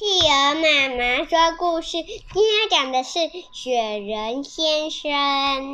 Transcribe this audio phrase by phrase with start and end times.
[0.00, 1.98] 企鹅妈妈说故事，
[2.32, 3.18] 今天要讲的是
[3.52, 5.12] 雪人先生。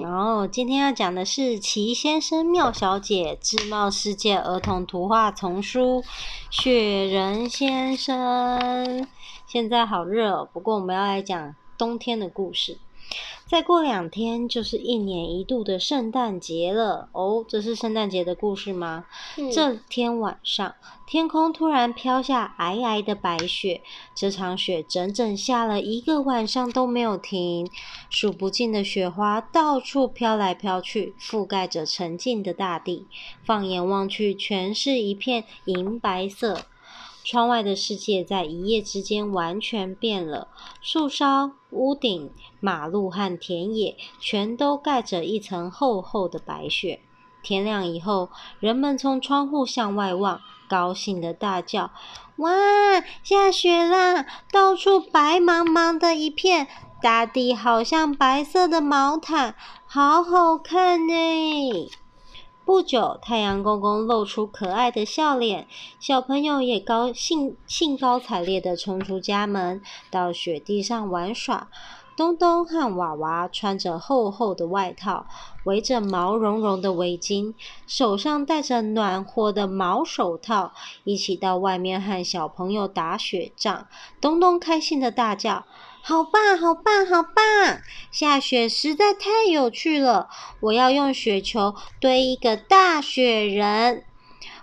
[0.03, 6.03] 哦，今天要讲的是奇先生妙小姐智茂世界儿童图画丛书
[6.51, 9.03] 《雪人先生》。
[9.47, 12.79] 现在好热，不过我们要来讲冬天的故事。
[13.47, 19.05] 再过两天就是一年一度的圣诞节了哦，这是圣诞节的故事吗？
[19.37, 19.51] 嗯。
[19.51, 20.75] 这天晚上，
[21.07, 23.83] 天空突然飘下皑皑的白雪，
[24.15, 27.71] 这场雪整整下了一个晚上都没有停，
[28.11, 33.07] 数不尽的雪花到处飘来飘去，覆盖着沉静的大地。
[33.45, 36.63] 放眼望去，全是一片银白色。
[37.29, 40.47] 窗外的世界在一夜之间完全变了，
[40.81, 42.31] 树梢、屋顶、
[42.61, 47.01] 马路和田野全都盖着一层厚厚的白雪。
[47.43, 48.31] 天亮以后，
[48.61, 51.91] 人们从窗户向外望，高兴地大叫
[52.39, 52.53] ：“哇，
[53.25, 54.25] 下雪啦！
[54.53, 56.69] 到处白茫茫的一片，
[57.03, 61.91] 大地好像白色的毛毯，好好看呢！”
[62.67, 65.69] 不久，太阳公公露出可爱的笑脸，
[66.01, 71.69] 小朋友也高兴，兴高采烈地冲出家门，到雪地上玩耍。
[72.17, 75.27] 东东和娃娃穿着厚厚的外套，
[75.63, 77.55] 围着毛茸茸的围巾，
[77.87, 80.73] 手上戴着暖和的毛手套，
[81.05, 83.87] 一起到外面和小朋友打雪仗。
[84.21, 85.65] 东东开心的大叫。
[86.09, 87.81] 好棒，好棒，好棒！
[88.13, 90.29] 下雪实在太有趣了。
[90.61, 94.05] 我要用雪球堆一个大雪人。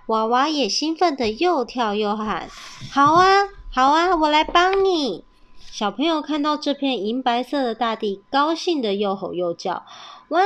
[0.05, 2.47] 娃娃也兴奋地又跳又喊
[2.89, 5.25] ：“好啊，好啊，我来帮你！”
[5.69, 9.83] 小朋友看到这片银白色的大地，高兴地又吼又叫
[10.29, 10.41] ：“哇，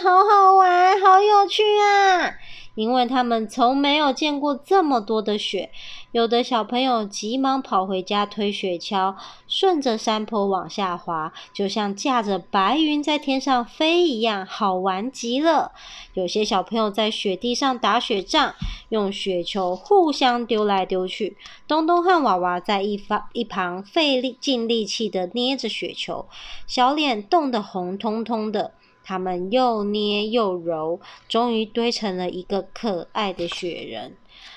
[0.00, 2.34] 好好玩，好有趣啊！”
[2.74, 5.70] 因为他们从没有见过这么多的雪，
[6.12, 9.14] 有的小朋友急忙跑回家推雪橇，
[9.46, 15.72] 顺着山坡往下滑，就像驾着白云在天上飞一样，好玩极了。
[16.14, 18.54] 有些小朋友在雪地上打雪仗，
[18.88, 21.36] 用雪球互相丢来丢去。
[21.68, 26.26] 东东和娃娃在一方一旁费力尽力气地捏着雪球，
[26.66, 28.72] 小脸冻得红彤彤的。
[29.04, 30.98] 他们又捏又揉，
[31.28, 34.16] 终于堆成了一个可爱的雪人。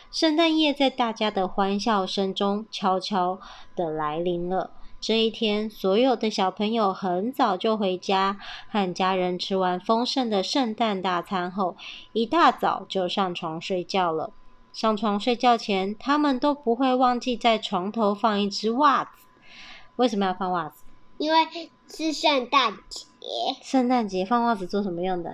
[0.10, 3.40] 圣诞夜在大家的欢笑声中悄悄
[3.76, 4.72] 的来临了。
[5.00, 11.76] 这一天，所有的小朋友很早就回家，和家人吃完丰盛的圣诞大餐后，
[12.14, 14.32] 一大早就上床睡觉了。
[14.74, 19.12] 上床睡觉前，他们都不会忘记在床头放一只袜子。
[19.98, 20.84] 为什么要放袜子？
[21.18, 23.07] 因为是圣诞节。
[23.62, 25.34] 圣诞节放袜子做什么用的？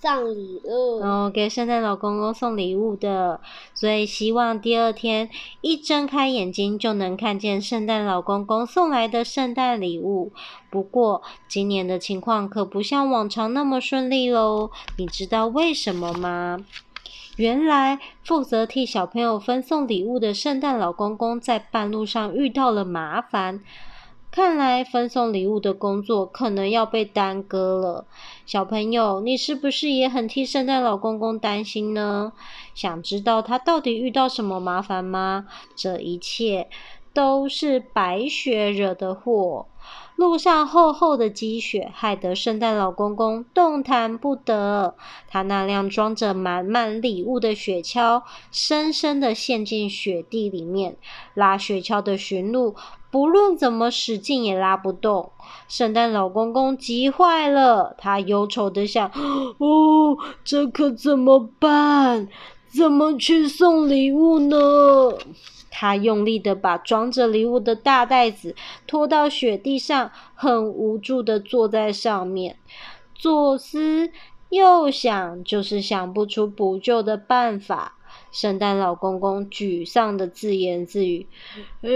[0.00, 1.00] 送礼物。
[1.02, 3.40] 哦，给圣诞老公公送礼物的。
[3.74, 5.28] 所以希望第二天
[5.60, 10.32] 一睁开眼睛就能看见圣诞老公公送来的圣诞礼物。
[10.70, 14.70] 不过今年的情况可不像往常那么顺利喽。
[14.96, 16.64] 你知道为什么吗？
[17.36, 23.60] 原来负责替小朋友分送礼物的圣诞老公公在半路上遇到了麻烦。
[24.34, 28.04] 看来分送礼物的工作可能要被耽搁了。
[28.44, 32.32] 小朋友，你是不是也很替圣诞老公公担心呢？
[32.74, 35.46] 想知道他到底遇到什么麻烦吗？
[35.76, 36.68] 这一切
[37.12, 39.68] 都是白雪惹的祸。
[40.16, 44.96] 路上厚厚的积雪，害得圣诞老公公动弹不得。
[45.28, 50.96] 他那辆装着满满礼物的雪橇，深深的陷进雪地里面。
[51.34, 52.76] 拉雪橇的驯鹿
[53.14, 55.30] 不论怎么使劲也拉不动。
[55.68, 59.08] 圣诞老公公急坏了，他忧愁的想
[59.58, 62.26] ：“哦，这可怎么办？
[62.66, 64.56] 怎么去送礼物呢？”
[65.70, 72.56] 他用力的把装着礼物的大袋子拖到雪地上，很无助的坐在上面，
[73.14, 74.10] 左思
[74.48, 77.94] 右想，就是想不出补救的办法。
[78.30, 81.28] 圣诞老公公沮丧的自言自语
[81.82, 81.90] ：“哎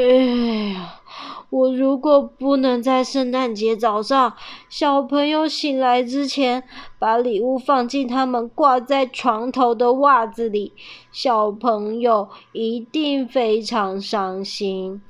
[0.72, 0.87] 呀，
[1.50, 4.34] 我如果不能在圣诞节早上
[4.68, 6.62] 小朋友醒来之前
[6.98, 10.72] 把礼物放进他们挂在床头的袜子里，
[11.10, 15.00] 小朋友一定非常伤心，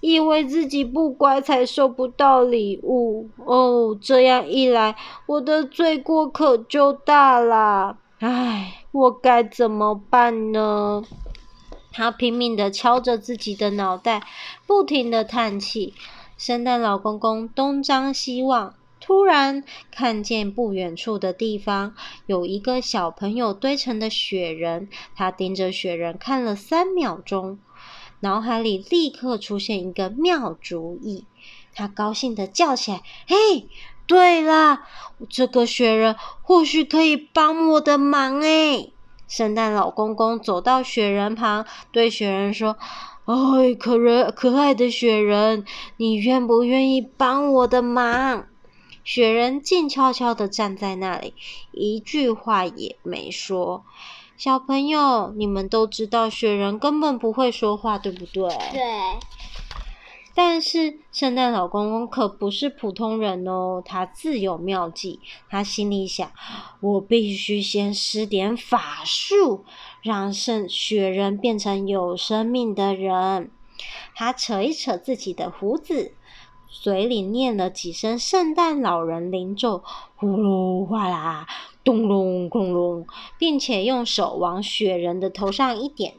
[0.00, 3.28] 以为自己不乖才收不到礼物。
[3.44, 4.96] 哦，这样一来，
[5.26, 11.02] 我的罪过可就大啦。”唉，我该怎么办呢？
[11.94, 14.26] 他拼命地敲着自己的脑袋，
[14.66, 15.94] 不停地叹气。
[16.36, 19.62] 圣诞老公公东张西望，突然
[19.92, 21.94] 看见不远处的地方
[22.26, 24.88] 有一个小朋友堆成的雪人。
[25.14, 27.60] 他盯着雪人看了三秒钟。
[28.20, 31.26] 脑海里立刻出现一个妙主意。
[31.74, 33.68] 他高兴地叫起来：“嘿，
[34.06, 34.80] 对了，
[35.28, 38.92] 这个雪人或许可以帮我的忙诶！”
[39.26, 42.76] 圣诞老公公走到雪人旁，对雪人说
[43.26, 45.64] ：“哎，可人可爱的雪人，
[45.96, 48.46] 你愿不愿意帮我的忙？”
[49.04, 51.34] 雪人静悄悄地站在那里，
[51.72, 53.84] 一句话也没说。
[54.36, 58.48] 小朋友，你们都知道雪人根本不会说话，对不对？
[58.72, 58.82] 对。
[60.36, 65.20] 但是圣诞老公公可不是普通人哦，他自有妙计。
[65.48, 66.28] 他心里想：
[66.80, 69.64] 我必须先施点法术，
[70.02, 73.52] 让圣雪人变成有生命的人。
[74.16, 76.14] 他扯一扯自己的胡子，
[76.68, 79.84] 嘴里念了几声圣诞老人灵咒：
[80.16, 81.46] 呼噜哗啦，
[81.84, 83.06] 咚隆咚隆，
[83.38, 86.14] 并且用手往雪人的头上一点。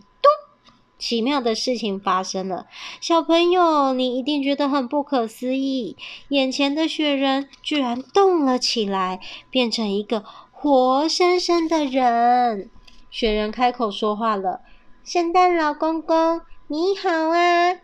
[0.97, 2.67] 奇妙的事情发生了，
[3.01, 5.97] 小朋友，你一定觉得很不可思议。
[6.29, 9.19] 眼前的雪人居然动了起来，
[9.49, 12.69] 变成一个活生生的人。
[13.11, 14.61] 雪人开口说话了
[15.03, 17.77] ：“圣诞老公公，你好啊！”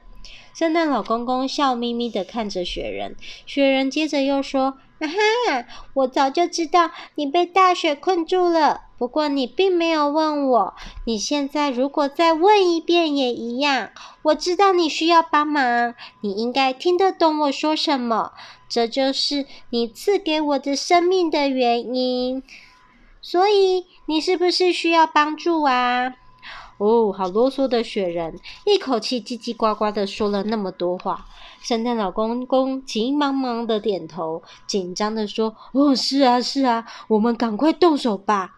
[0.53, 3.15] 圣诞老公公笑眯眯的看着雪人。
[3.45, 10.75] 雪人接着又说：“啊哈，我早就知道你被大雪困住了。”不过你并没有问我，
[11.07, 13.89] 你现在如果再问一遍也一样。
[14.21, 18.33] 我知道你需要帮忙，你应该听得懂我说什么，
[18.69, 22.43] 这就是你赐给我的生命的原因。
[23.23, 26.13] 所以你是不是需要帮助啊？
[26.81, 31.27] 哦，好啰嗦的雪人，一口气叽叽呱呱的说了那么多话。
[31.61, 38.57] 圣诞老公公急忙忙的点头，紧张的说：“哦，是啊，是啊，我们赶快动手吧。”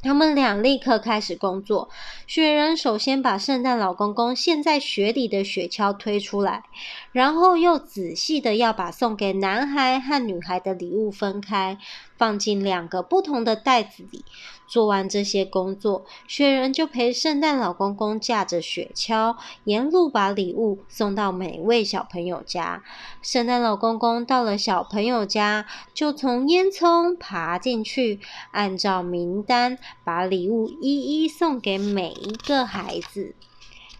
[0.00, 1.90] 他们俩立刻开始工作。
[2.26, 6.62] 雪人首先把圣诞老公公陷在雪里的雪橇推出来，
[7.10, 11.76] 然后又仔细的要把送给男孩和女孩的礼物分开，
[12.18, 14.24] 放进两个不同的袋子里。
[14.66, 19.34] 做完这些工作，雪人就陪圣诞老公公驾着雪橇，
[19.64, 22.82] 沿路把礼物送到每位小朋友家。
[23.22, 33.34] 圣诞老公公到了小朋友家，就从烟囱爬进去，按照名单把礼物一一送给每一个孩子。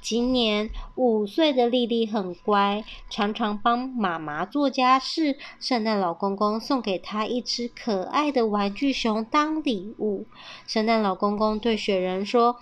[0.01, 5.37] 今年五岁的丽丽很乖，常常帮妈妈做家事。
[5.61, 10.25] 圣诞老公公送给她一只可爱的玩具熊当礼物。
[10.67, 12.57] 圣诞老公公对雪人说：“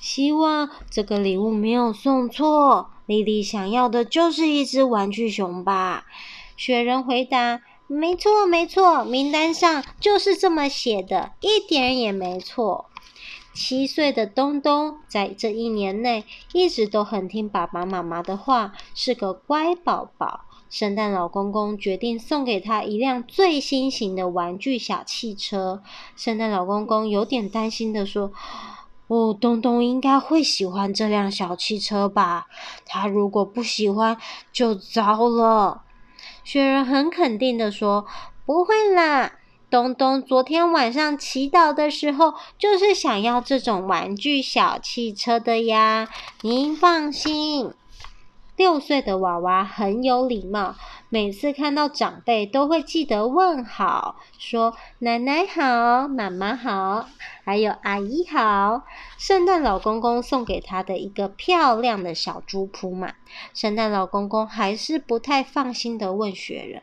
[0.00, 6.04] 希望这个礼物没有送错，丽丽想要的就是一只玩具熊吧？”
[6.56, 12.86] 雪人回答：“没错，没错，名单上就是这么写的，一点也没错。”
[13.56, 20.42] 七岁的东东在这一年内一直都很听爸爸妈妈的话，是个乖宝宝。
[20.68, 25.82] 圣诞老公公决定送给他一辆最新型的玩具小汽车。
[26.14, 28.30] 圣诞老公公有点担心的说
[29.08, 32.48] ：“哦，东东应该会喜欢这辆小汽车吧？
[32.84, 34.18] 他如果不喜欢，
[34.52, 35.82] 就糟了。”
[36.44, 38.04] 雪人很肯定的说
[38.44, 39.32] ：“不会啦。”
[39.68, 46.08] 东东昨天晚上祈祷的时候，就是想要这种玩具小汽车的呀。
[46.42, 47.72] 您放心。
[48.56, 50.76] 六岁的娃娃很有礼貌，
[51.10, 57.06] 每次看到长辈都会记得问好，说奶奶好、妈妈好，
[57.44, 58.84] 还有阿姨好。
[59.18, 63.16] 圣诞老公公送给他的一个漂亮的小猪铺满，
[63.52, 66.82] 圣诞老公公还是不太放心的问雪人。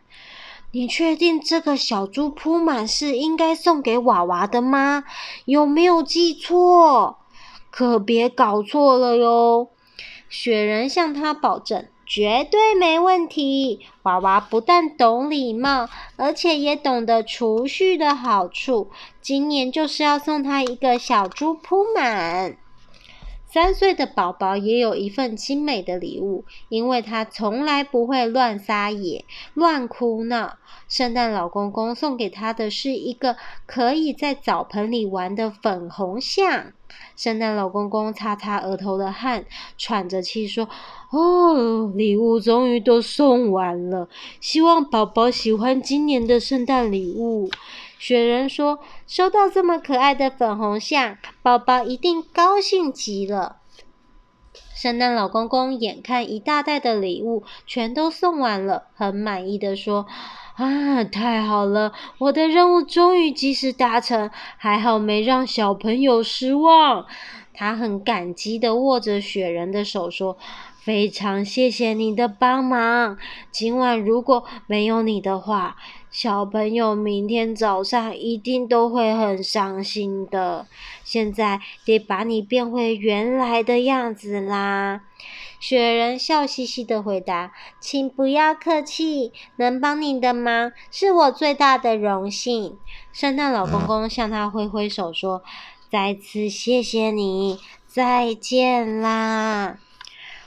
[0.76, 5.04] 你确定这个小猪铺满是应该送给娃娃的吗？
[5.46, 7.20] 有没有记错？
[7.70, 9.70] 可别搞错了哟！
[10.30, 13.82] 雪人向他保证，绝对没问题。
[14.02, 18.90] 娃娃不但懂礼貌，而且也懂得储蓄的好处。
[19.22, 22.58] 今年就是要送他一个小猪铺满。
[23.54, 30.58] 三岁的宝宝也有一份精美的礼物，因为他从来不会乱撒野、乱哭闹。
[30.90, 33.36] 圣诞老公公送给他的是一个
[33.68, 36.74] 可以在澡盆里玩的粉红象。
[37.16, 39.46] 圣诞老公公擦擦额头的汗，
[39.78, 40.68] 喘着气说
[41.14, 44.10] ：“哦，礼物终于都送完了，
[44.42, 47.52] 希望宝宝喜欢今年的圣诞礼物。”
[48.06, 53.60] 雪人说：“收到这么可爱的粉红象，宝宝一定高兴极了。”
[54.76, 60.06] 圣诞老公公眼看一大袋的礼物全都送完了，很满意的说
[60.60, 67.06] ：“啊，太好了，我的任务终于及时达成，还好没让小朋友失望。
[67.54, 70.38] 他很感激的握着雪人的手说
[70.84, 73.18] ：“非常谢谢你的帮忙。
[73.50, 75.78] 今晚如果没有你的话，
[76.14, 80.68] 小朋友明天早上一定都会很伤心的。
[81.04, 85.02] 现在得把你变回原来的样子啦。”
[85.60, 87.52] 雪人笑嘻嘻的回答
[87.82, 92.78] ：“请不要客气，能帮你的忙是我最大的荣幸。”
[93.12, 95.42] 圣诞老公公向他挥挥手说
[95.90, 99.80] ：“再次谢谢你，再见啦。”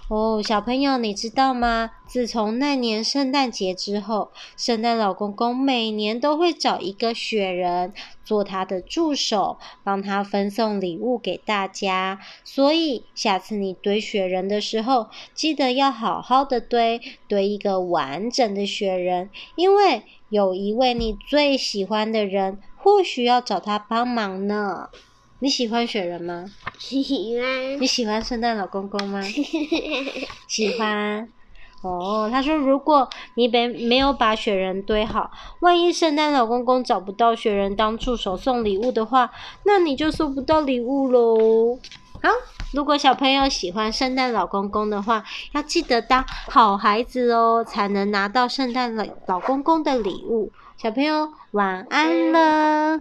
[0.09, 1.91] 哦，小朋友，你知道吗？
[2.07, 7.93] 自从那年圣诞节之后，圣诞老公公每年都会找一个雪人
[8.25, 12.21] 做他的助手，帮他分送礼物给大家。
[12.45, 24.89] 所以，下次你堆雪人的时候，记得要好好的堆，堆一个完整的雪人，因为有一位你最喜欢的人，或许要找他帮忙呢。
[25.39, 26.47] 你喜欢雪人吗？
[26.79, 27.81] 喜欢。
[27.81, 29.21] 你喜欢圣诞老公公吗？
[30.49, 31.29] 喜欢。
[31.83, 39.31] 哦，他说，如果你没没有把雪人堆好，万一圣诞老公公找不到雪人当助手送礼物的话，
[39.65, 41.79] 那你就收不到礼物喽。
[42.23, 42.31] 好，
[42.73, 50.51] 如果小朋友喜欢圣诞老公公的话，要记得当好孩子哦，才能拿到圣诞老老公公的礼物。
[50.79, 53.01] 小朋友晚安了。